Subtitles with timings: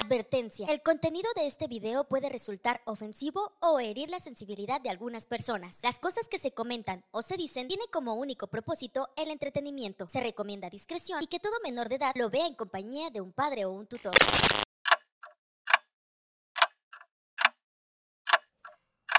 [0.00, 0.66] Advertencia.
[0.68, 5.78] El contenido de este video puede resultar ofensivo o herir la sensibilidad de algunas personas.
[5.82, 10.08] Las cosas que se comentan o se dicen tienen como único propósito el entretenimiento.
[10.08, 13.32] Se recomienda discreción y que todo menor de edad lo vea en compañía de un
[13.32, 14.12] padre o un tutor.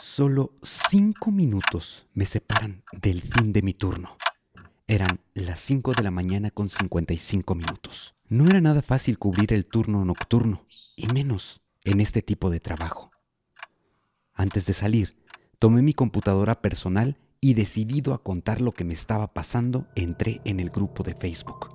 [0.02, 4.18] Solo cinco minutos me separan del fin de mi turno.
[4.92, 8.14] Eran las 5 de la mañana con 55 minutos.
[8.28, 10.66] No era nada fácil cubrir el turno nocturno,
[10.98, 13.10] y menos en este tipo de trabajo.
[14.34, 15.15] Antes de salir,
[15.60, 20.60] tomé mi computadora personal y decidido a contar lo que me estaba pasando, entré en
[20.60, 21.70] el grupo de Facebook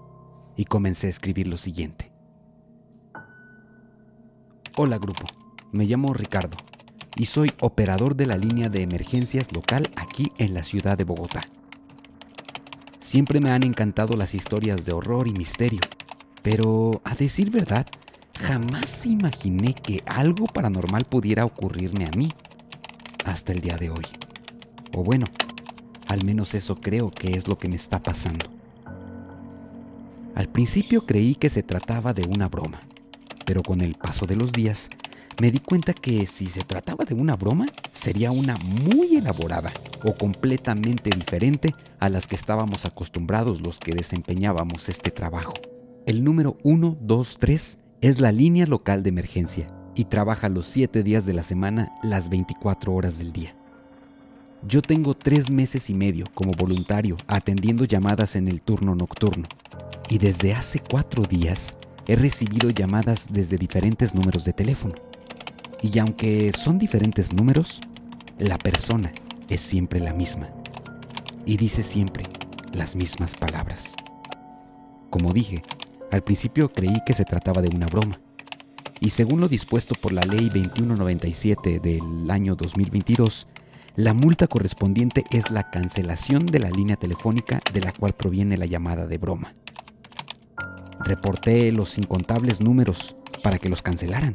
[0.54, 2.12] y comencé a escribir lo siguiente.
[4.76, 5.24] Hola grupo,
[5.72, 6.58] me llamo Ricardo
[7.16, 11.48] y soy operador de la línea de emergencias local aquí en la ciudad de Bogotá.
[13.16, 15.80] Siempre me han encantado las historias de horror y misterio,
[16.42, 17.86] pero a decir verdad,
[18.38, 22.28] jamás imaginé que algo paranormal pudiera ocurrirme a mí
[23.24, 24.04] hasta el día de hoy.
[24.94, 25.24] O bueno,
[26.06, 28.50] al menos eso creo que es lo que me está pasando.
[30.34, 32.82] Al principio creí que se trataba de una broma,
[33.46, 34.90] pero con el paso de los días
[35.40, 39.72] me di cuenta que si se trataba de una broma, sería una muy elaborada
[40.04, 45.54] o completamente diferente a las que estábamos acostumbrados los que desempeñábamos este trabajo.
[46.06, 51.34] El número 123 es la línea local de emergencia y trabaja los 7 días de
[51.34, 53.56] la semana las 24 horas del día.
[54.66, 59.46] Yo tengo tres meses y medio como voluntario atendiendo llamadas en el turno nocturno
[60.08, 61.76] y desde hace cuatro días
[62.06, 64.94] he recibido llamadas desde diferentes números de teléfono.
[65.86, 67.80] Y aunque son diferentes números,
[68.40, 69.12] la persona
[69.48, 70.48] es siempre la misma
[71.44, 72.24] y dice siempre
[72.72, 73.92] las mismas palabras.
[75.10, 75.62] Como dije,
[76.10, 78.18] al principio creí que se trataba de una broma,
[78.98, 83.48] y según lo dispuesto por la Ley 2197 del año 2022,
[83.94, 88.66] la multa correspondiente es la cancelación de la línea telefónica de la cual proviene la
[88.66, 89.54] llamada de broma.
[90.98, 94.34] Reporté los incontables números para que los cancelaran,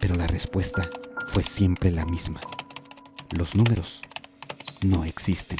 [0.00, 0.88] pero la respuesta
[1.28, 2.40] fue siempre la misma.
[3.30, 4.02] Los números
[4.82, 5.58] no existen.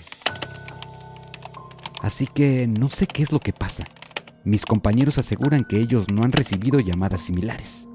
[2.00, 3.84] Así que no sé qué es lo que pasa.
[4.44, 7.87] Mis compañeros aseguran que ellos no han recibido llamadas similares,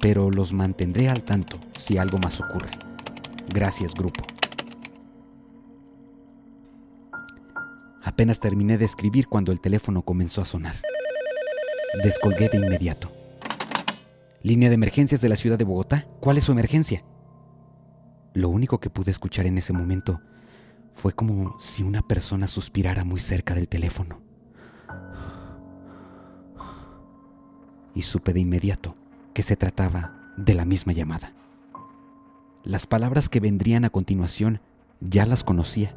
[0.00, 2.70] pero los mantendré al tanto si algo más ocurre.
[3.48, 4.24] Gracias, grupo.
[8.02, 10.76] Apenas terminé de escribir cuando el teléfono comenzó a sonar.
[12.04, 13.19] Descolgué de inmediato.
[14.42, 16.06] Línea de emergencias de la ciudad de Bogotá.
[16.20, 17.04] ¿Cuál es su emergencia?
[18.32, 20.22] Lo único que pude escuchar en ese momento
[20.92, 24.22] fue como si una persona suspirara muy cerca del teléfono.
[27.94, 28.94] Y supe de inmediato
[29.34, 31.34] que se trataba de la misma llamada.
[32.64, 34.62] Las palabras que vendrían a continuación
[35.00, 35.94] ya las conocía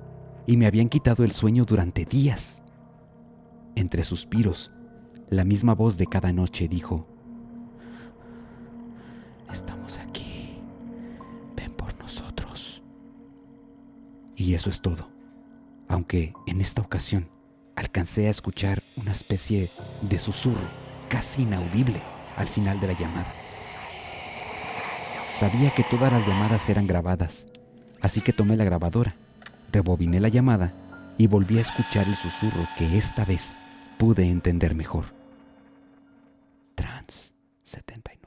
[0.48, 2.62] y me habían quitado el sueño durante días.
[3.76, 4.74] Entre suspiros,
[5.30, 7.08] la misma voz de cada noche dijo,
[9.54, 10.58] Estamos aquí.
[11.56, 12.82] Ven por nosotros.
[14.36, 15.12] Y eso es todo.
[15.88, 17.30] Aunque en esta ocasión
[17.76, 19.70] alcancé a escuchar una especie
[20.02, 20.68] de susurro
[21.08, 22.02] casi inaudible
[22.36, 23.32] al final de la llamada.
[25.38, 27.46] Sabía que todas las llamadas eran grabadas,
[28.02, 29.16] así que tomé la grabadora,
[29.72, 30.74] rebobiné la llamada
[31.20, 33.56] y volví a escuchar el susurro que esta vez
[34.00, 35.06] pude entender mejor.
[36.76, 37.34] Trans
[37.64, 38.23] 79.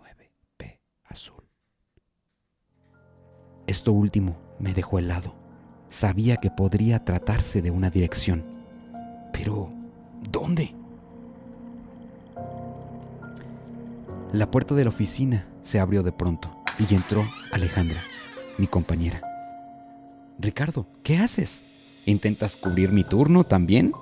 [3.66, 5.34] Esto último me dejó helado.
[5.90, 8.44] Sabía que podría tratarse de una dirección.
[9.32, 9.70] Pero,
[10.30, 10.74] ¿dónde?
[14.32, 18.00] La puerta de la oficina se abrió de pronto y entró Alejandra,
[18.58, 19.20] mi compañera.
[20.38, 21.64] Ricardo, ¿qué haces?
[22.04, 23.92] ¿Intentas cubrir mi turno también?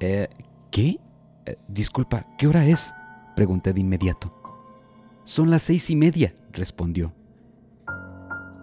[0.00, 0.28] Eh,
[0.70, 0.98] ¿Qué?
[1.46, 2.92] Eh, disculpa, ¿qué hora es?
[3.36, 4.34] Pregunté de inmediato.
[5.24, 7.12] Son las seis y media, respondió.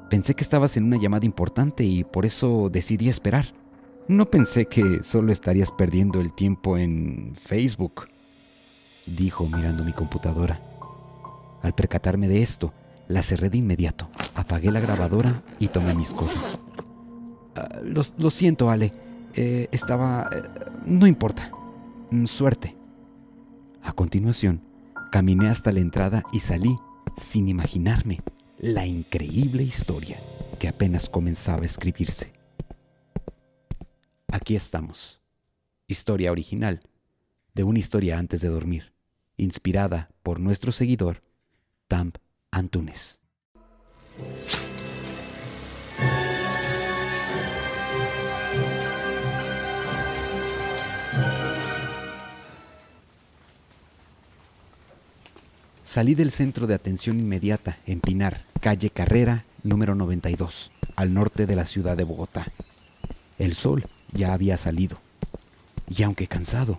[0.09, 3.45] Pensé que estabas en una llamada importante y por eso decidí esperar.
[4.07, 8.07] No pensé que solo estarías perdiendo el tiempo en Facebook,
[9.05, 10.61] dijo mirando mi computadora.
[11.61, 12.71] Al percatarme de esto,
[13.09, 16.57] la cerré de inmediato, apagué la grabadora y tomé mis cosas.
[17.55, 18.93] Ah, lo, siento, Ale.
[19.33, 20.29] Eh, estaba...
[20.33, 20.41] Eh,
[20.85, 21.51] no importa.
[22.11, 22.77] Mm, suerte.
[23.83, 24.61] A continuación,
[25.11, 26.77] caminé hasta la entrada y salí
[27.17, 28.21] sin imaginarme
[28.59, 30.17] la increíble historia
[30.59, 32.33] que apenas comenzaba a escribirse.
[34.31, 35.21] Aquí estamos.
[35.87, 36.81] Historia original
[37.53, 38.93] de una historia antes de dormir,
[39.37, 41.23] inspirada por nuestro seguidor
[41.87, 42.17] Tamp
[42.51, 43.19] Antunes.
[55.97, 61.55] Salí del centro de atención inmediata en Pinar, calle Carrera, número 92, al norte de
[61.55, 62.45] la ciudad de Bogotá.
[63.39, 63.83] El sol
[64.13, 64.99] ya había salido.
[65.89, 66.77] Y aunque cansado,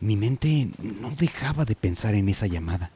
[0.00, 0.68] mi mente
[1.00, 2.90] no dejaba de pensar en esa llamada.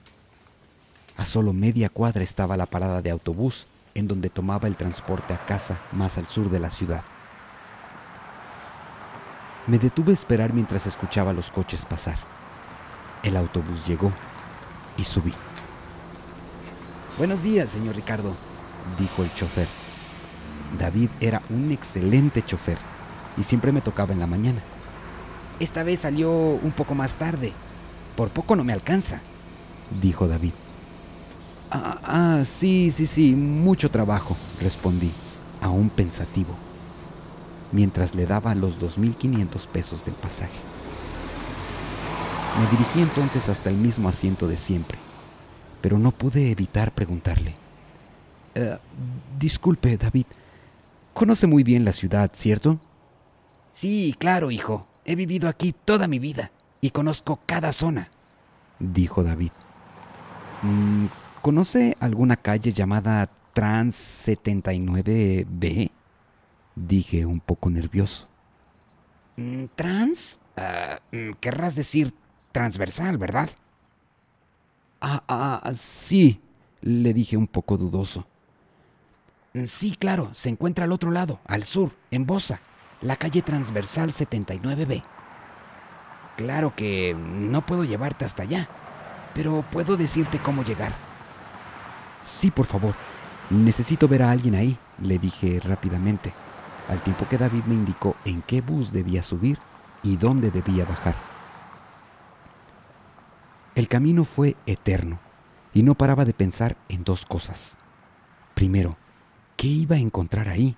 [1.17, 5.47] A solo media cuadra estaba la parada de autobús en donde tomaba el transporte a
[5.47, 7.03] casa más al sur de la ciudad.
[9.67, 12.19] Me detuve a esperar mientras escuchaba los coches pasar.
[13.23, 14.13] El autobús llegó
[14.99, 15.33] y subí.
[17.19, 18.35] Buenos días, señor Ricardo,
[18.99, 19.67] dijo el chofer.
[20.79, 22.77] David era un excelente chofer
[23.39, 24.61] y siempre me tocaba en la mañana.
[25.59, 27.55] Esta vez salió un poco más tarde.
[28.17, 29.23] Por poco no me alcanza,
[30.03, 30.53] dijo David.
[31.71, 35.11] Ah, ah, sí, sí, sí, mucho trabajo, respondí,
[35.63, 36.55] aún pensativo,
[37.73, 40.61] mientras le daba los 2.500 pesos del pasaje.
[42.61, 44.99] Me dirigí entonces hasta el mismo asiento de siempre,
[45.81, 47.55] pero no pude evitar preguntarle.
[48.55, 48.79] Eh,
[49.39, 50.27] disculpe, David,
[51.13, 52.79] conoce muy bien la ciudad, ¿cierto?
[53.73, 54.87] Sí, claro, hijo.
[55.05, 56.51] He vivido aquí toda mi vida
[56.81, 58.11] y conozco cada zona,
[58.79, 59.53] dijo David.
[60.63, 61.07] Mm,
[61.43, 63.95] ¿Conoce alguna calle llamada Trans
[64.27, 65.91] 79B?
[66.75, 68.27] Dije un poco nervioso.
[69.37, 70.41] Mm, ¿Trans?
[70.57, 72.13] Ah, mm, querrás decir
[72.53, 73.51] transversal, ¿verdad?
[75.01, 76.41] Ah, ah, sí,
[76.81, 78.27] le dije un poco dudoso.
[79.65, 82.61] Sí, claro, se encuentra al otro lado, al sur, en Bosa
[83.01, 85.03] la calle transversal 79B.
[86.37, 88.69] Claro que no puedo llevarte hasta allá,
[89.35, 90.93] pero puedo decirte cómo llegar.
[92.23, 92.95] Sí, por favor.
[93.49, 96.35] Necesito ver a alguien ahí, le dije rápidamente,
[96.89, 99.59] al tiempo que David me indicó en qué bus debía subir
[100.03, 101.15] y dónde debía bajar.
[103.77, 105.21] El camino fue eterno
[105.73, 107.77] y no paraba de pensar en dos cosas.
[108.55, 108.97] Primero,
[109.57, 110.77] ¿qué iba a encontrar ahí?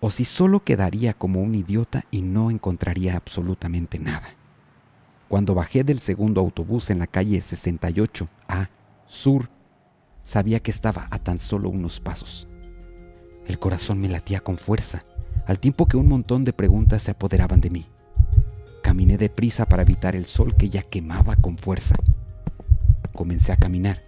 [0.00, 4.28] o si solo quedaría como un idiota y no encontraría absolutamente nada.
[5.28, 8.68] Cuando bajé del segundo autobús en la calle 68A
[9.06, 9.50] Sur,
[10.24, 12.48] sabía que estaba a tan solo unos pasos.
[13.46, 15.04] El corazón me latía con fuerza,
[15.46, 17.86] al tiempo que un montón de preguntas se apoderaban de mí.
[18.90, 21.94] Caminé deprisa para evitar el sol que ya quemaba con fuerza.
[23.14, 24.02] Comencé a caminar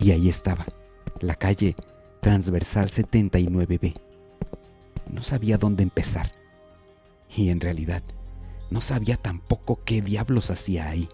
[0.00, 0.66] y ahí estaba,
[1.20, 1.76] la calle
[2.20, 3.94] transversal 79B
[5.08, 6.32] no sabía dónde empezar.
[7.28, 8.02] Y en realidad,
[8.70, 11.08] no sabía tampoco qué diablos hacía ahí.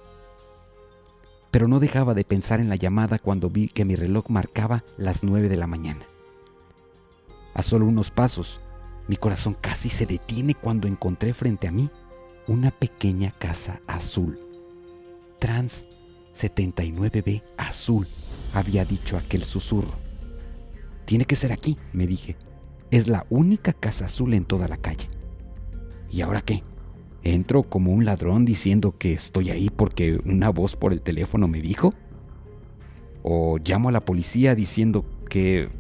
[1.50, 5.23] Pero no dejaba de pensar en la llamada cuando vi que mi reloj marcaba las
[5.23, 6.07] nueve de la mañana.
[7.53, 8.61] A solo unos pasos,
[9.09, 11.91] mi corazón casi se detiene cuando encontré frente a mí
[12.46, 14.38] una pequeña casa azul.
[15.38, 15.87] Trans
[16.35, 18.06] 79B azul,
[18.52, 19.94] había dicho aquel susurro.
[21.05, 22.37] Tiene que ser aquí, me dije.
[22.91, 25.08] Es la única casa azul en toda la calle.
[26.11, 26.62] ¿Y ahora qué?
[27.23, 31.61] ¿Entro como un ladrón diciendo que estoy ahí porque una voz por el teléfono me
[31.61, 31.93] dijo?
[33.23, 35.71] ¿O llamo a la policía diciendo que...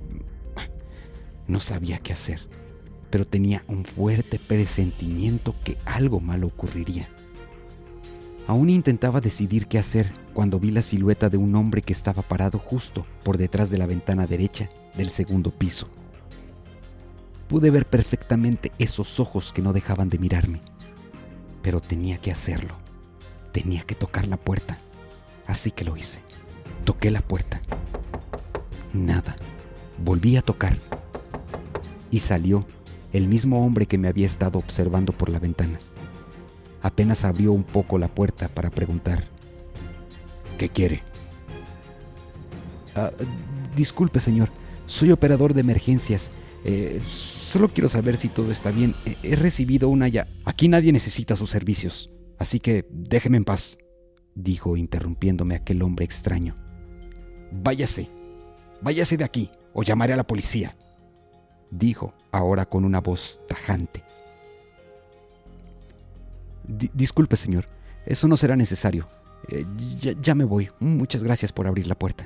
[1.46, 2.40] No sabía qué hacer,
[3.14, 7.08] pero tenía un fuerte presentimiento que algo malo ocurriría.
[8.48, 12.58] Aún intentaba decidir qué hacer cuando vi la silueta de un hombre que estaba parado
[12.58, 15.88] justo por detrás de la ventana derecha del segundo piso.
[17.46, 20.60] Pude ver perfectamente esos ojos que no dejaban de mirarme.
[21.62, 22.74] Pero tenía que hacerlo.
[23.52, 24.80] Tenía que tocar la puerta.
[25.46, 26.18] Así que lo hice.
[26.84, 27.62] Toqué la puerta.
[28.92, 29.36] Nada.
[30.04, 30.80] Volví a tocar.
[32.10, 32.66] Y salió
[33.14, 35.80] el mismo hombre que me había estado observando por la ventana.
[36.82, 39.24] Apenas abrió un poco la puerta para preguntar.
[40.58, 41.02] ¿Qué quiere?
[42.94, 43.10] Ah,
[43.74, 44.50] disculpe, señor.
[44.84, 46.30] Soy operador de emergencias
[46.64, 48.94] eh, solo quiero saber si todo está bien.
[49.22, 50.26] He recibido una ya.
[50.44, 52.10] Aquí nadie necesita sus servicios.
[52.38, 53.78] Así que déjeme en paz,
[54.34, 56.56] dijo interrumpiéndome aquel hombre extraño.
[57.52, 58.08] Váyase,
[58.82, 60.76] váyase de aquí o llamaré a la policía,
[61.78, 64.02] dijo ahora con una voz tajante.
[66.66, 67.68] disculpe, señor,
[68.06, 69.06] eso no será necesario.
[69.48, 69.66] Eh,
[70.20, 70.70] ya me voy.
[70.80, 72.24] Muchas gracias por abrir la puerta.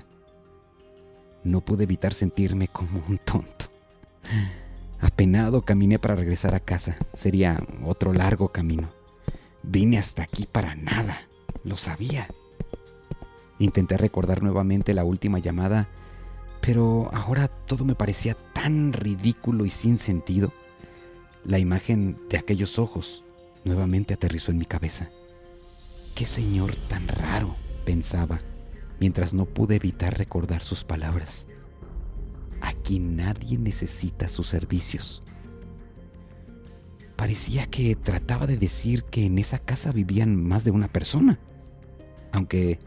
[1.45, 3.67] No pude evitar sentirme como un tonto.
[5.01, 6.97] Apenado caminé para regresar a casa.
[7.15, 8.91] Sería otro largo camino.
[9.63, 11.23] Vine hasta aquí para nada.
[11.65, 12.29] Lo sabía.
[13.59, 15.89] Intenté recordar nuevamente la última llamada,
[16.61, 20.53] pero ahora todo me parecía tan ridículo y sin sentido.
[21.45, 23.25] La imagen de aquellos ojos
[23.65, 25.11] nuevamente aterrizó en mi cabeza.
[26.15, 28.41] Qué señor tan raro, pensaba,
[29.01, 31.47] mientras no pude evitar recordar sus palabras.
[32.61, 35.23] Aquí nadie necesita sus servicios.
[37.17, 41.39] Parecía que trataba de decir que en esa casa vivían más de una persona,
[42.33, 42.79] aunque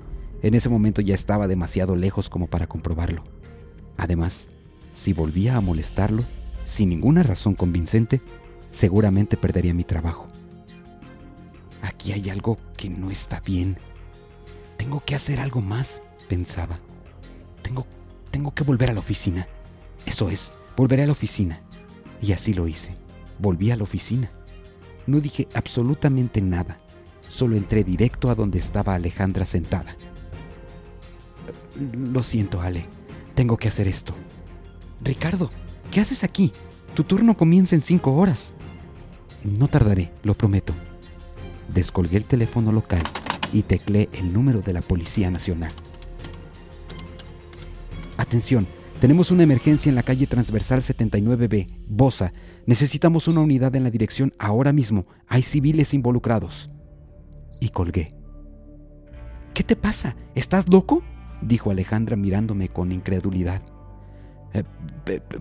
[0.41, 3.23] en ese momento ya estaba demasiado lejos como para comprobarlo.
[3.97, 4.49] Además,
[4.93, 6.23] si volvía a molestarlo,
[6.63, 8.21] sin ninguna razón convincente,
[8.69, 10.27] seguramente perdería mi trabajo.
[11.81, 13.77] Aquí hay algo que no está bien.
[14.77, 16.79] Tengo que hacer algo más, pensaba.
[17.61, 17.85] Tengo,
[18.29, 19.47] tengo que volver a la oficina.
[20.05, 21.61] Eso es, volveré a la oficina.
[22.21, 22.95] Y así lo hice
[23.41, 24.31] volví a la oficina.
[25.07, 26.79] No dije absolutamente nada,
[27.27, 29.95] solo entré directo a donde estaba Alejandra sentada.
[31.95, 32.85] Lo siento, Ale,
[33.41, 34.13] tengo que hacer esto.
[35.03, 35.49] Ricardo,
[35.89, 36.53] ¿qué haces aquí?
[36.93, 38.53] Tu turno comienza en cinco horas.
[39.43, 40.75] No tardaré, lo prometo.
[41.73, 43.01] Descolgué el teléfono local
[43.51, 45.71] y teclé el número de la Policía Nacional.
[48.15, 48.67] Atención,
[48.99, 52.33] tenemos una emergencia en la calle transversal 79B, Bosa.
[52.67, 55.07] Necesitamos una unidad en la dirección ahora mismo.
[55.25, 56.69] Hay civiles involucrados.
[57.59, 58.09] Y colgué.
[59.55, 60.15] ¿Qué te pasa?
[60.35, 61.01] ¿Estás loco?
[61.41, 63.61] Dijo Alejandra mirándome con incredulidad.
[64.53, 64.63] Eh,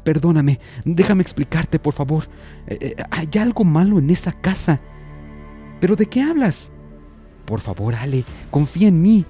[0.04, 2.25] perdóname, déjame explicarte, por favor.
[2.66, 4.80] Eh, eh, hay algo malo en esa casa.
[5.80, 6.71] ¿Pero de qué hablas?
[7.45, 9.25] Por favor, Ale, confía en mí.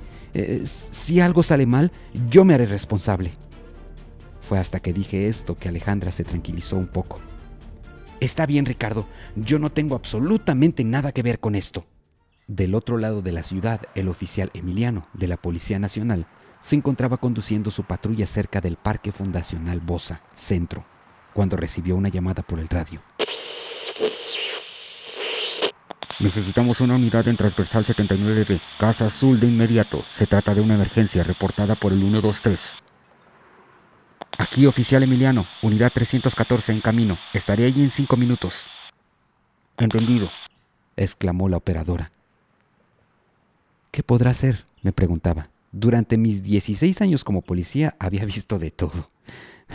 [0.65, 1.91] si algo sale mal,
[2.29, 3.33] yo me haré responsable.
[4.43, 7.19] Fue hasta que dije esto que Alejandra se tranquilizó un poco.
[8.21, 11.87] Está bien, Ricardo, yo no tengo absolutamente nada que ver con esto.
[12.47, 16.27] Del otro lado de la ciudad, el oficial Emiliano, de la Policía Nacional,
[16.61, 20.85] se encontraba conduciendo su patrulla cerca del Parque Fundacional Bosa, centro,
[21.33, 23.01] cuando recibió una llamada por el radio.
[26.21, 30.05] Necesitamos una unidad en transversal 79B, Casa Azul de inmediato.
[30.07, 32.77] Se trata de una emergencia reportada por el 123.
[34.37, 37.17] Aquí, oficial Emiliano, unidad 314 en camino.
[37.33, 38.67] Estaré allí en cinco minutos.
[39.79, 40.29] Entendido,
[40.95, 42.13] exclamó la operadora.
[43.91, 44.67] ¿Qué podrá hacer?
[44.83, 45.49] me preguntaba.
[45.73, 49.11] Durante mis 16 años como policía había visto de todo.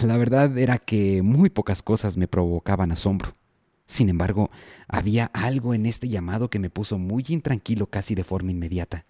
[0.04, 3.36] La verdad era que muy pocas cosas me provocaban asombro.
[3.88, 4.50] Sin embargo,
[4.88, 9.06] había algo en este llamado que me puso muy intranquilo casi de forma inmediata.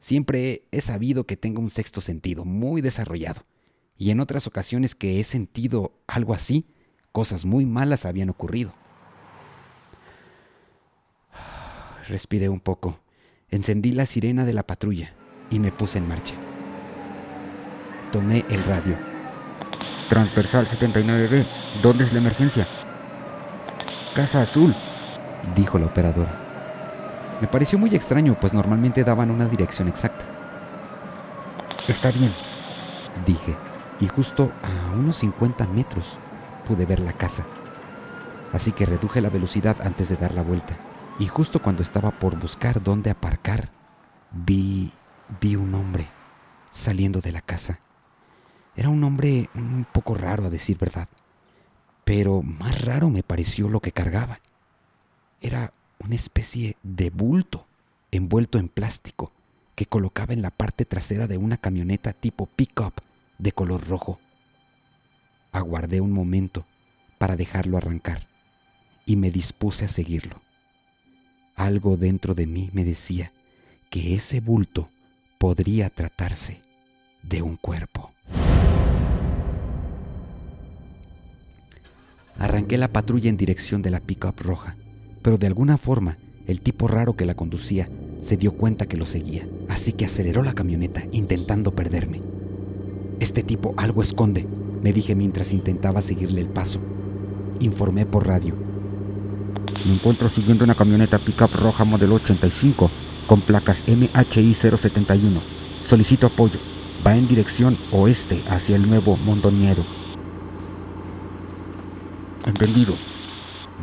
[0.00, 3.44] Siempre he sabido que tengo un sexto sentido muy desarrollado
[3.96, 6.66] y en otras ocasiones que he sentido algo así,
[7.12, 8.74] cosas muy malas habían ocurrido.
[12.08, 12.98] Respiré un poco,
[13.50, 15.14] encendí la sirena de la patrulla
[15.52, 16.34] y me puse en marcha.
[18.10, 18.96] Tomé el radio.
[20.08, 21.44] Transversal 79B,
[21.82, 22.66] ¿dónde es la emergencia?
[24.14, 24.74] Casa Azul,
[25.54, 26.34] dijo la operadora.
[27.40, 30.24] Me pareció muy extraño, pues normalmente daban una dirección exacta.
[31.86, 32.32] Está bien,
[33.24, 33.56] dije
[34.02, 36.18] y justo a unos 50 metros
[36.66, 37.44] pude ver la casa.
[38.52, 40.76] Así que reduje la velocidad antes de dar la vuelta.
[41.20, 43.68] Y justo cuando estaba por buscar dónde aparcar,
[44.32, 44.92] vi
[45.40, 46.08] vi un hombre
[46.70, 47.80] saliendo de la casa.
[48.76, 51.08] Era un hombre un poco raro a decir verdad,
[52.04, 54.40] pero más raro me pareció lo que cargaba.
[55.40, 57.66] Era una especie de bulto
[58.10, 59.30] envuelto en plástico
[59.74, 62.94] que colocaba en la parte trasera de una camioneta tipo pickup
[63.38, 64.18] de color rojo.
[65.52, 66.66] Aguardé un momento
[67.18, 68.26] para dejarlo arrancar
[69.06, 70.40] y me dispuse a seguirlo.
[71.54, 73.32] Algo dentro de mí me decía
[73.90, 74.88] que ese bulto
[75.42, 76.62] podría tratarse
[77.24, 78.12] de un cuerpo.
[82.38, 84.76] Arranqué la patrulla en dirección de la pickup roja,
[85.20, 87.88] pero de alguna forma el tipo raro que la conducía
[88.22, 92.22] se dio cuenta que lo seguía, así que aceleró la camioneta intentando perderme.
[93.18, 94.46] Este tipo algo esconde,
[94.80, 96.78] me dije mientras intentaba seguirle el paso.
[97.58, 98.54] Informé por radio.
[99.86, 102.92] Me encuentro siguiendo una camioneta pickup roja modelo 85
[103.26, 105.40] con placas MHI 071.
[105.82, 106.58] Solicito apoyo.
[107.06, 109.84] Va en dirección oeste hacia el nuevo Mondoñedo.
[112.46, 112.94] Entendido,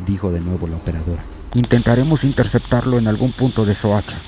[0.06, 1.22] dijo de nuevo la operadora.
[1.54, 4.18] Intentaremos interceptarlo en algún punto de Soacha.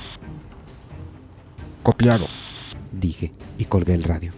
[1.83, 2.27] Copiado,
[2.93, 4.33] dije y colgué el radio.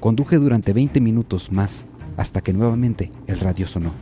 [0.00, 3.92] Conduje durante 20 minutos más hasta que nuevamente el radio sonó.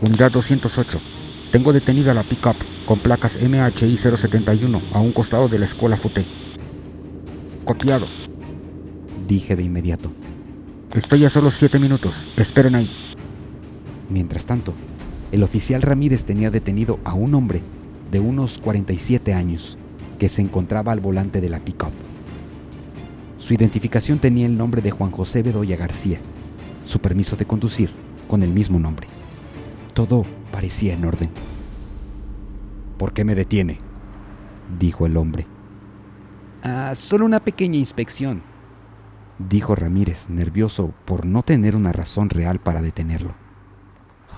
[0.00, 1.23] Unidad 208.
[1.54, 6.26] Tengo detenida la pickup con placas MHI 071 a un costado de la escuela FUTE.
[7.64, 8.08] Copiado.
[9.28, 10.10] Dije de inmediato.
[10.96, 12.26] Estoy a solo siete minutos.
[12.36, 12.90] Esperen ahí.
[14.10, 14.74] Mientras tanto,
[15.30, 17.62] el oficial Ramírez tenía detenido a un hombre
[18.10, 19.78] de unos 47 años
[20.18, 21.92] que se encontraba al volante de la pick-up.
[23.38, 26.18] Su identificación tenía el nombre de Juan José Bedoya García,
[26.84, 27.90] su permiso de conducir
[28.26, 29.06] con el mismo nombre.
[29.94, 31.30] Todo parecía en orden.
[32.96, 33.78] ¿Por qué me detiene?
[34.78, 35.48] dijo el hombre.
[36.62, 38.40] Ah, solo una pequeña inspección,
[39.40, 43.34] dijo Ramírez, nervioso por no tener una razón real para detenerlo.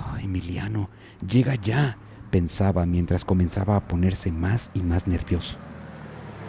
[0.01, 0.89] Oh, Emiliano,
[1.21, 1.99] llega ya,
[2.31, 5.59] pensaba mientras comenzaba a ponerse más y más nervioso.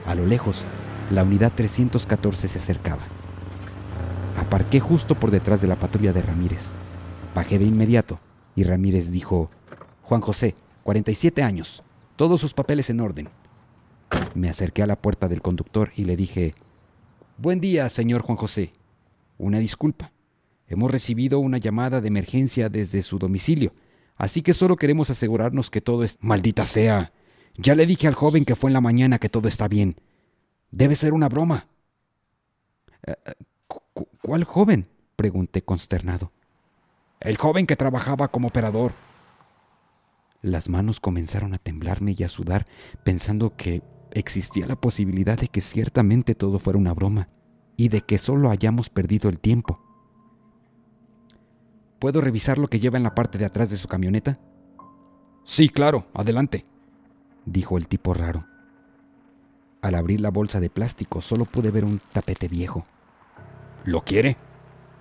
[0.06, 0.64] A lo lejos,
[1.12, 3.02] la unidad 314 se acercaba.
[4.40, 6.70] Aparqué justo por detrás de la patrulla de Ramírez.
[7.36, 8.18] Bajé de inmediato
[8.56, 9.52] y Ramírez dijo,
[10.08, 11.84] Juan José, 47 años,
[12.16, 13.28] todos sus papeles en orden.
[14.36, 16.56] Me acerqué a la puerta del conductor y le dije,
[17.36, 18.72] Buen día, señor Juan José.
[19.38, 20.14] Una disculpa.
[20.70, 23.74] Hemos recibido una llamada de emergencia desde su domicilio,
[24.16, 26.18] así que solo queremos asegurarnos que todo es...
[26.22, 27.12] Maldita sea.
[27.58, 29.98] Ya le dije al joven que fue en la mañana que todo está bien.
[30.72, 31.68] Debe ser una broma.
[33.06, 33.34] Eh, eh,
[34.22, 34.88] ¿Cuál joven?
[35.18, 36.32] pregunté consternado.
[37.20, 38.94] El joven que trabajaba como operador.
[40.42, 42.68] Las manos comenzaron a temblarme y a sudar,
[43.04, 47.30] pensando que existía la posibilidad de que ciertamente todo fuera una broma
[47.76, 49.82] y de que solo hayamos perdido el tiempo.
[52.00, 54.40] ¿Puedo revisar lo que lleva en la parte de atrás de su camioneta?
[55.44, 56.66] Sí, claro, adelante,
[57.46, 58.46] dijo el tipo raro.
[59.82, 62.86] Al abrir la bolsa de plástico solo pude ver un tapete viejo.
[63.86, 64.38] ¿Lo quiere?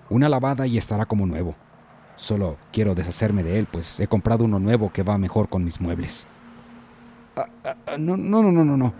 [0.09, 1.55] Una lavada y estará como nuevo.
[2.17, 5.79] Solo quiero deshacerme de él, pues he comprado uno nuevo que va mejor con mis
[5.79, 6.27] muebles.
[7.35, 8.93] Ah, ah, ah, no, no, no, no, no.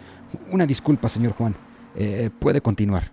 [0.51, 1.55] Una disculpa, señor Juan.
[1.95, 3.11] Eh, puede continuar.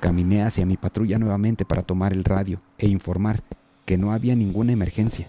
[0.00, 3.42] Caminé hacia mi patrulla nuevamente para tomar el radio e informar
[3.84, 5.28] que no había ninguna emergencia.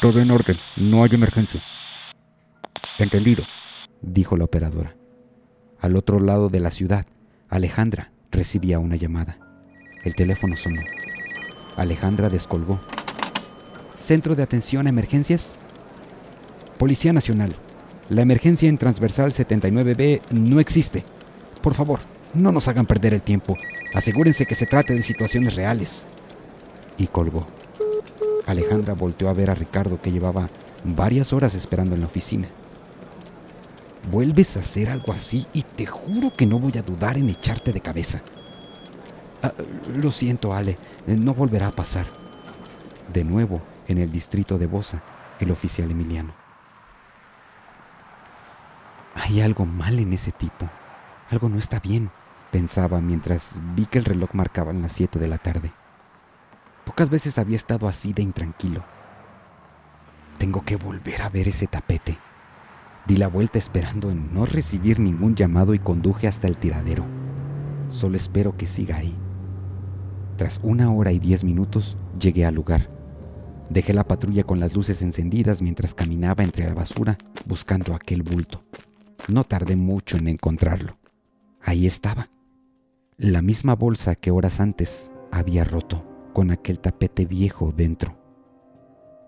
[0.00, 1.60] Todo en orden, no hay emergencia.
[2.98, 3.44] Entendido,
[4.00, 4.94] dijo la operadora.
[5.80, 7.06] Al otro lado de la ciudad,
[7.48, 9.38] Alejandra recibía una llamada.
[10.04, 10.82] El teléfono sonó.
[11.76, 12.80] Alejandra descolgó.
[13.98, 15.56] ¿Centro de atención a emergencias?
[16.78, 17.54] Policía Nacional.
[18.08, 21.04] La emergencia en transversal 79B no existe.
[21.62, 22.00] Por favor,
[22.34, 23.56] no nos hagan perder el tiempo.
[23.94, 26.04] Asegúrense que se trate de situaciones reales.
[26.96, 27.46] Y colgó.
[28.46, 30.48] Alejandra volteó a ver a Ricardo que llevaba
[30.84, 32.48] varias horas esperando en la oficina.
[34.10, 37.72] Vuelves a hacer algo así y te juro que no voy a dudar en echarte
[37.72, 38.22] de cabeza.
[39.42, 39.52] Ah,
[39.94, 42.06] lo siento, Ale, no volverá a pasar.
[43.12, 45.02] De nuevo, en el distrito de Bosa,
[45.40, 46.32] el oficial Emiliano.
[49.14, 50.68] Hay algo mal en ese tipo.
[51.30, 52.10] Algo no está bien,
[52.50, 55.72] pensaba mientras vi que el reloj marcaba las 7 de la tarde.
[56.84, 58.84] Pocas veces había estado así de intranquilo.
[60.38, 62.18] Tengo que volver a ver ese tapete.
[63.06, 67.04] Di la vuelta esperando en no recibir ningún llamado y conduje hasta el tiradero.
[67.90, 69.16] Solo espero que siga ahí.
[70.40, 72.88] Tras una hora y diez minutos llegué al lugar.
[73.68, 78.64] Dejé la patrulla con las luces encendidas mientras caminaba entre la basura buscando aquel bulto.
[79.28, 80.94] No tardé mucho en encontrarlo.
[81.60, 82.30] Ahí estaba.
[83.18, 86.00] La misma bolsa que horas antes había roto,
[86.32, 88.16] con aquel tapete viejo dentro.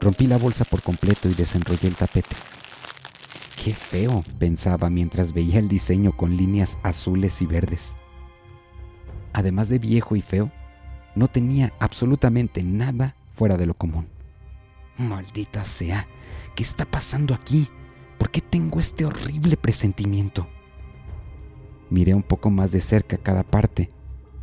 [0.01, 2.37] Rompí la bolsa por completo y desenrollé el tapete.
[3.63, 7.95] Qué feo, pensaba mientras veía el diseño con líneas azules y verdes.
[9.35, 10.51] Además de viejo y feo,
[11.15, 14.09] no tenía absolutamente nada fuera de lo común.
[14.97, 16.07] Maldita sea,
[16.55, 17.69] ¿qué está pasando aquí?
[18.19, 20.47] ¿Por qué tengo este horrible presentimiento?
[21.91, 23.91] Miré un poco más de cerca cada parte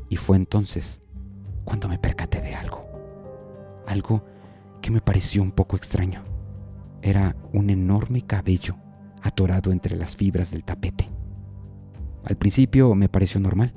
[0.09, 1.01] y fue entonces
[1.63, 2.85] cuando me percaté de algo.
[3.87, 4.25] Algo
[4.81, 6.23] que me pareció un poco extraño.
[7.01, 8.75] Era un enorme cabello
[9.21, 11.09] atorado entre las fibras del tapete.
[12.25, 13.73] Al principio me pareció normal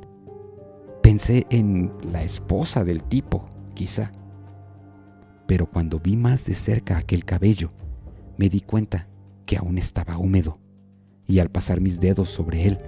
[1.03, 4.13] Pensé en la esposa del tipo, quizá.
[5.47, 7.73] Pero cuando vi más de cerca aquel cabello,
[8.39, 9.09] me di cuenta
[9.45, 10.59] que aún estaba húmedo,
[11.27, 12.79] y al pasar mis dedos sobre él,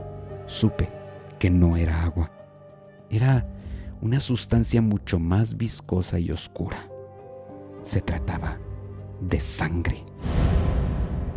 [0.47, 0.89] supe
[1.39, 2.31] que no era agua.
[3.11, 3.47] Era
[4.01, 6.89] una sustancia mucho más viscosa y oscura.
[7.83, 8.59] Se trataba
[9.21, 10.05] de sangre.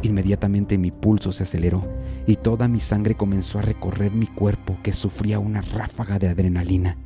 [0.01, 1.88] Inmediatamente mi pulso se aceleró
[2.27, 6.97] y toda mi sangre comenzó a recorrer mi cuerpo que sufría una ráfaga de adrenalina.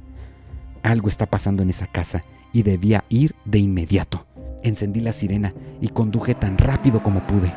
[0.83, 4.25] Algo está pasando en esa casa y debía ir de inmediato.
[4.63, 7.51] Encendí la sirena y conduje tan rápido como pude.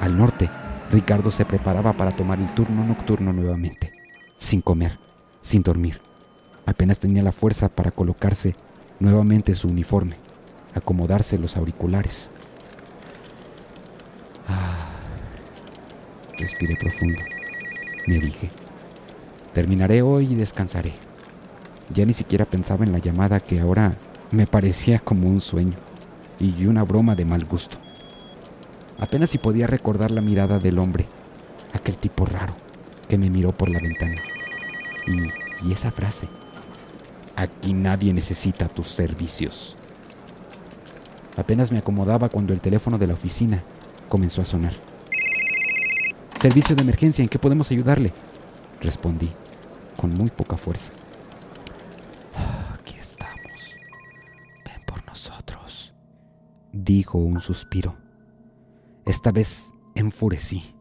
[0.00, 0.50] Al norte,
[0.90, 3.92] Ricardo se preparaba para tomar el turno nocturno nuevamente,
[4.36, 4.98] sin comer,
[5.40, 6.00] sin dormir.
[6.66, 8.54] Apenas tenía la fuerza para colocarse
[9.00, 10.16] nuevamente su uniforme,
[10.74, 12.30] acomodarse los auriculares.
[14.48, 14.90] Ah,
[16.38, 17.20] respiré profundo,
[18.06, 18.50] me dije.
[19.52, 20.92] Terminaré hoy y descansaré.
[21.92, 23.96] Ya ni siquiera pensaba en la llamada que ahora
[24.30, 25.76] me parecía como un sueño
[26.38, 27.78] y una broma de mal gusto.
[28.98, 31.06] Apenas si podía recordar la mirada del hombre,
[31.72, 32.54] aquel tipo raro
[33.08, 34.16] que me miró por la ventana.
[35.06, 36.28] Y, y esa frase,
[37.36, 39.76] aquí nadie necesita tus servicios.
[41.36, 43.62] Apenas me acomodaba cuando el teléfono de la oficina
[44.08, 44.74] comenzó a sonar.
[46.40, 48.12] Servicio de emergencia, ¿en qué podemos ayudarle?
[48.80, 49.30] Respondí,
[49.96, 50.92] con muy poca fuerza.
[52.74, 53.76] Aquí estamos.
[54.64, 55.94] Ven por nosotros,
[56.72, 57.96] dijo un suspiro.
[59.04, 60.74] Esta vez enfurecí.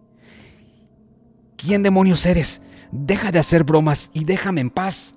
[1.56, 2.62] ¿Quién demonios eres?
[2.92, 5.16] Deja de hacer bromas y déjame en paz.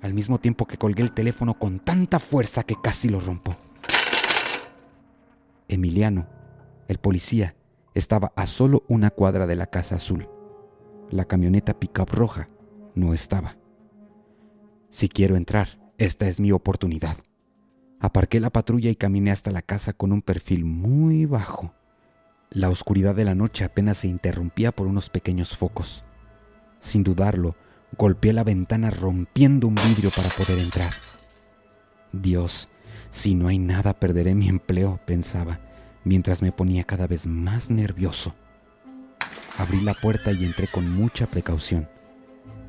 [0.00, 3.56] Al mismo tiempo que colgué el teléfono con tanta fuerza que casi lo rompo.
[5.68, 6.26] Emiliano,
[6.88, 7.54] el policía,
[7.94, 10.28] estaba a solo una cuadra de la casa azul.
[11.10, 12.48] La camioneta pickup roja
[12.94, 13.56] no estaba.
[14.88, 15.68] Si quiero entrar,
[15.98, 17.16] esta es mi oportunidad.
[18.00, 21.72] Aparqué la patrulla y caminé hasta la casa con un perfil muy bajo
[22.54, 26.04] la oscuridad de la noche apenas se interrumpía por unos pequeños focos.
[26.78, 27.56] Sin dudarlo,
[27.98, 30.92] golpeé la ventana rompiendo un vidrio para poder entrar.
[32.12, 32.68] Dios,
[33.10, 35.58] si no hay nada perderé mi empleo, pensaba,
[36.04, 38.34] mientras me ponía cada vez más nervioso.
[39.58, 41.88] Abrí la puerta y entré con mucha precaución.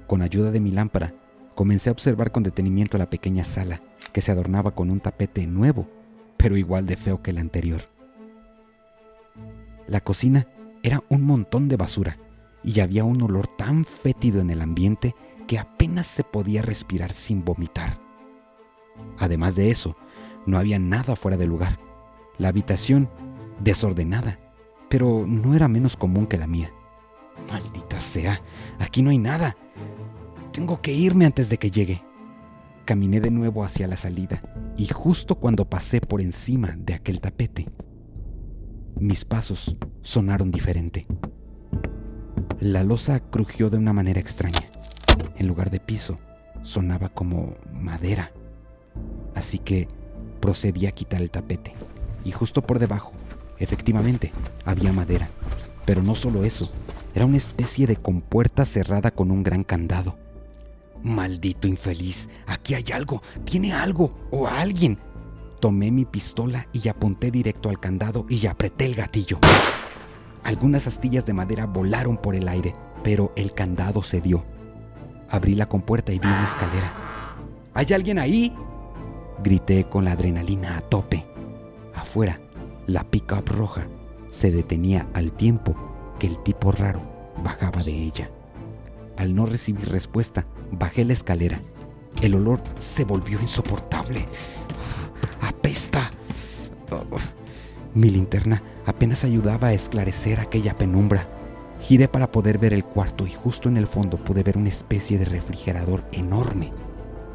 [0.08, 1.14] Con ayuda de mi lámpara,
[1.56, 3.82] comencé a observar con detenimiento la pequeña sala,
[4.14, 5.88] que se adornaba con un tapete nuevo,
[6.38, 7.82] pero igual de feo que el anterior.
[9.88, 10.48] La cocina
[10.84, 12.18] era un montón de basura
[12.64, 15.16] y había un olor tan fétido en el ambiente
[15.48, 18.00] que apenas se podía respirar sin vomitar.
[19.18, 19.96] Además de eso,
[20.46, 21.80] no había nada fuera de lugar.
[22.38, 23.10] La habitación
[23.60, 24.40] desordenada,
[24.90, 26.72] pero no era menos común que la mía.
[27.50, 28.42] Maldita sea,
[28.80, 29.56] aquí no hay nada.
[30.52, 32.02] Tengo que irme antes de que llegue.
[32.86, 34.42] Caminé de nuevo hacia la salida
[34.78, 37.68] y justo cuando pasé por encima de aquel tapete,
[39.00, 41.06] mis pasos sonaron diferente.
[42.60, 44.60] La losa crujió de una manera extraña.
[45.38, 46.18] En lugar de piso,
[46.64, 48.32] sonaba como madera.
[49.34, 49.90] Así que
[50.40, 51.74] procedí a quitar el tapete.
[52.24, 53.12] Y justo por debajo,
[53.60, 54.32] efectivamente,
[54.66, 55.30] había madera.
[55.86, 56.70] Pero no solo eso,
[57.14, 60.18] era una especie de compuerta cerrada con un gran candado.
[61.04, 64.98] Maldito infeliz, aquí hay algo, tiene algo o alguien.
[65.60, 69.40] Tomé mi pistola y apunté directo al candado y apreté el gatillo.
[70.44, 74.44] Algunas astillas de madera volaron por el aire, pero el candado cedió.
[75.30, 76.94] Abrí la compuerta y vi una escalera.
[77.74, 78.56] ¿Hay alguien ahí?
[79.44, 81.26] Grité con la adrenalina a tope.
[81.94, 82.40] Afuera,
[82.88, 83.88] la pickup roja
[84.30, 85.76] se detenía al tiempo
[86.20, 87.02] que el tipo raro
[87.44, 88.30] bajaba de ella.
[89.18, 91.62] Al no recibir respuesta, bajé la escalera.
[92.22, 94.26] El olor se volvió insoportable
[95.42, 96.12] apesta.
[97.94, 101.28] Mi linterna apenas ayudaba a esclarecer aquella penumbra.
[101.82, 105.18] Giré para poder ver el cuarto y justo en el fondo pude ver una especie
[105.18, 106.72] de refrigerador enorme.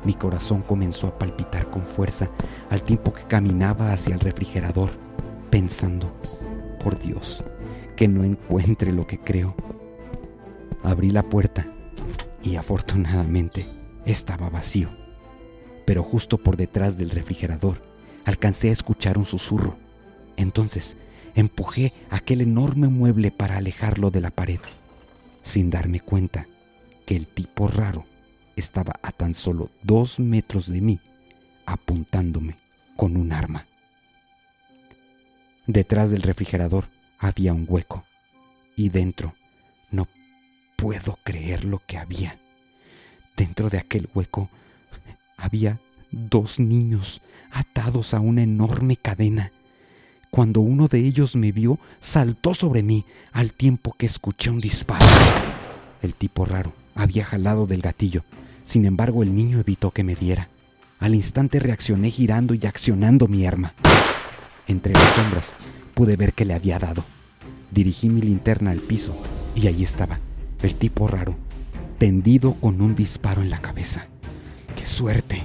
[0.05, 2.29] Mi corazón comenzó a palpitar con fuerza
[2.71, 4.91] al tiempo que caminaba hacia el refrigerador,
[5.51, 6.13] pensando,
[6.83, 7.43] por Dios,
[7.97, 9.55] que no encuentre lo que creo.
[10.83, 11.67] Abrí la puerta
[12.43, 13.67] y afortunadamente
[14.07, 14.89] estaba vacío.
[15.87, 17.83] Pero justo por detrás del refrigerador
[18.25, 19.77] alcancé a escuchar un susurro.
[20.37, 20.97] Entonces
[21.35, 24.61] empujé aquel enorme mueble para alejarlo de la pared,
[25.43, 26.47] sin darme cuenta
[27.07, 28.05] que el tipo raro
[28.57, 31.01] estaba a tan solo dos metros de mí,
[31.67, 32.57] apuntándome
[32.97, 33.67] con un arma.
[35.67, 38.05] Detrás del refrigerador había un hueco
[38.77, 39.35] y dentro
[39.91, 40.09] no
[40.77, 42.39] puedo creer lo que había.
[43.37, 44.51] Dentro de aquel hueco
[45.37, 47.21] había dos niños
[47.51, 49.53] atados a una enorme cadena.
[50.31, 55.05] Cuando uno de ellos me vio, saltó sobre mí al tiempo que escuché un disparo.
[56.03, 58.25] El tipo raro había jalado del gatillo.
[58.65, 60.49] Sin embargo, el niño evitó que me diera.
[60.99, 63.75] Al instante reaccioné girando y accionando mi arma.
[64.71, 65.53] Entre las sombras
[65.95, 67.03] pude ver que le había dado.
[67.73, 69.21] Dirigí mi linterna al piso
[69.57, 70.21] y allí estaba,
[70.63, 71.35] el tipo raro,
[71.99, 74.07] tendido con un disparo en la cabeza.
[74.77, 75.43] ¡Qué suerte!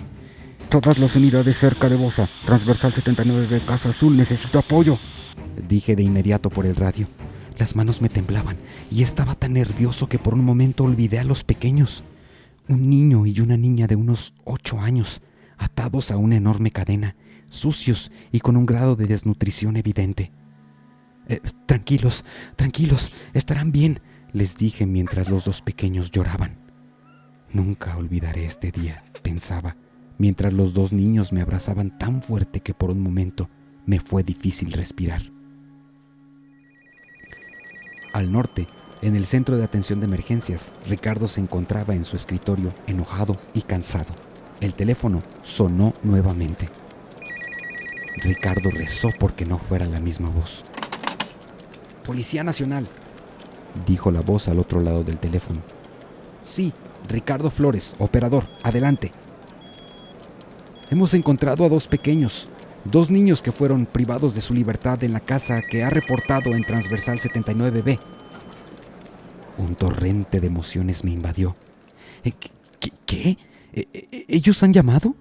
[0.69, 4.99] Todas las unidades cerca de Bosa, transversal 79 de Casa Azul, necesito apoyo.
[5.67, 7.07] Dije de inmediato por el radio.
[7.57, 8.57] Las manos me temblaban
[8.91, 12.03] y estaba tan nervioso que por un momento olvidé a los pequeños.
[12.67, 15.23] Un niño y una niña de unos ocho años,
[15.57, 17.15] atados a una enorme cadena,
[17.49, 20.31] sucios y con un grado de desnutrición evidente.
[21.27, 22.23] Eh, tranquilos,
[22.55, 23.99] tranquilos, estarán bien,
[24.31, 26.57] les dije mientras los dos pequeños lloraban.
[27.51, 29.77] Nunca olvidaré este día, pensaba,
[30.17, 33.49] mientras los dos niños me abrazaban tan fuerte que por un momento
[33.85, 35.21] me fue difícil respirar.
[38.13, 38.67] Al norte,
[39.01, 43.61] en el centro de atención de emergencias, Ricardo se encontraba en su escritorio enojado y
[43.61, 44.13] cansado.
[44.61, 46.69] El teléfono sonó nuevamente.
[48.17, 50.63] Ricardo rezó porque no fuera la misma voz.
[52.03, 52.87] Policía Nacional,
[53.85, 55.61] dijo la voz al otro lado del teléfono.
[56.43, 56.73] Sí,
[57.09, 59.11] Ricardo Flores, operador, adelante.
[60.89, 62.47] Hemos encontrado a dos pequeños,
[62.83, 66.63] dos niños que fueron privados de su libertad en la casa que ha reportado en
[66.63, 67.99] Transversal 79B.
[69.57, 71.55] Un torrente de emociones me invadió.
[72.23, 72.33] Eh,
[72.79, 72.91] ¿Qué?
[73.05, 73.37] ¿Qué?
[73.73, 75.15] ¿E, e, e, ¿Ellos han llamado?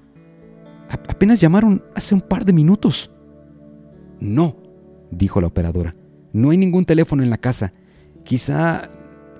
[0.88, 3.10] Apenas llamaron hace un par de minutos.
[4.20, 4.56] No,
[5.10, 5.94] dijo la operadora.
[6.32, 7.72] No hay ningún teléfono en la casa.
[8.24, 8.88] Quizá...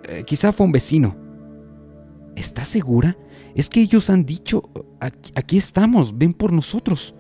[0.07, 1.17] Eh, quizá fue un vecino.
[2.37, 3.17] ¿Estás segura?
[3.55, 7.15] Es que ellos han dicho, aquí, estamos, ven por nosotros.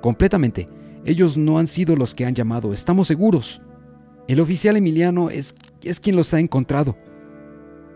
[0.00, 0.68] Completamente.
[1.04, 3.60] Ellos no han sido los que han llamado, estamos seguros.
[4.28, 6.96] El oficial Emiliano es, es quien los ha encontrado.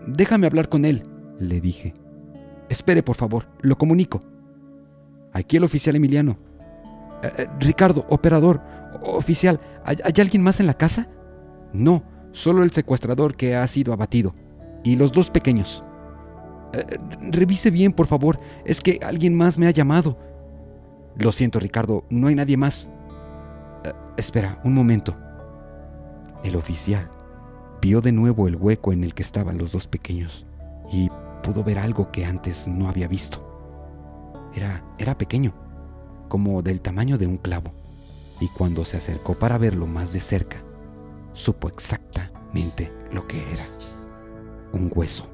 [0.07, 1.03] Déjame hablar con él,
[1.39, 1.95] le dije.
[2.69, 4.21] Espere, por favor, lo comunico.
[5.39, 6.37] Aquí el oficial Emiliano.
[7.23, 8.61] Eh, eh, Ricardo, operador,
[9.03, 11.09] oficial, ¿hay, alguien más en la casa?
[11.73, 14.35] No, solo el secuestrador que ha sido abatido.
[14.83, 15.85] Y los dos pequeños.
[16.73, 16.99] Eh,
[17.31, 18.41] revise bien, por favor.
[18.65, 20.19] Es que alguien más me ha llamado.
[21.17, 22.91] Lo siento, Ricardo, no hay nadie más.
[24.17, 25.15] espera, un momento.
[26.43, 27.11] El oficial
[27.81, 30.47] vio de nuevo el hueco en el que estaban los dos pequeños
[30.91, 31.09] y
[31.45, 33.48] pudo ver algo que antes no había visto.
[34.55, 35.55] Era, era pequeño,
[36.29, 37.71] como del tamaño de un clavo,
[38.41, 40.59] y cuando se acercó para verlo más de cerca,
[41.33, 43.65] supo exactamente lo que era.
[44.73, 45.27] Un hueso.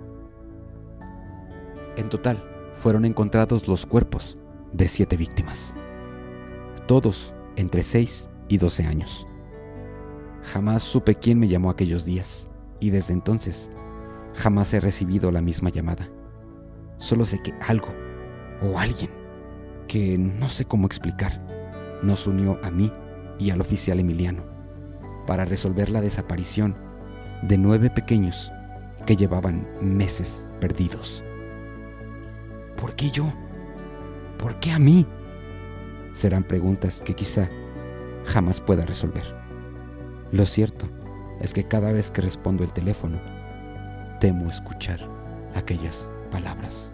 [1.97, 2.43] En total,
[2.81, 4.37] fueron encontrados los cuerpos
[4.73, 5.75] de siete víctimas,
[6.87, 9.27] todos entre 6 y 12 años.
[10.43, 12.51] Jamás supe quién me llamó aquellos días,
[12.81, 13.71] y desde entonces
[14.35, 16.09] jamás he recibido la misma llamada.
[16.99, 17.89] Solo sé que algo
[18.65, 19.11] o alguien
[19.89, 21.41] que no sé cómo explicar
[22.03, 22.91] nos unió a mí
[23.39, 24.43] y al oficial Emiliano
[25.27, 26.77] para resolver la desaparición
[27.43, 28.51] de nueve pequeños
[29.07, 31.23] que llevaban meses perdidos.
[32.77, 33.33] ¿Por qué yo?
[34.39, 35.07] ¿Por qué a mí?
[36.13, 37.49] Serán preguntas que quizá
[38.25, 39.25] jamás pueda resolver.
[40.33, 40.87] Lo cierto
[41.41, 43.21] es que cada vez que respondo el teléfono,
[44.21, 45.01] temo escuchar
[45.55, 46.94] aquellas palabras